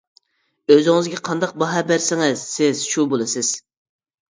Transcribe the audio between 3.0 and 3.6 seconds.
بولىسىز.